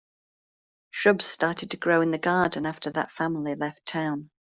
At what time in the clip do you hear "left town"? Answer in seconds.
3.53-4.31